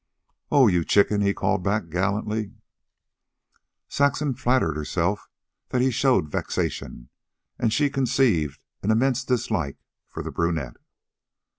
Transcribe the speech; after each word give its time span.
"Oh, 0.49 0.65
you 0.65 0.83
chicken," 0.83 1.21
he 1.21 1.31
called 1.31 1.61
back 1.63 1.89
gallantly. 1.91 2.53
Saxon 3.87 4.33
flattered 4.33 4.75
herself 4.75 5.29
that 5.69 5.79
he 5.83 5.91
showed 5.91 6.27
vexation, 6.31 7.09
and 7.59 7.71
she 7.71 7.87
conceived 7.87 8.59
an 8.81 8.89
immense 8.89 9.23
dislike 9.23 9.77
for 10.07 10.23
the 10.23 10.31
brunette. 10.31 10.77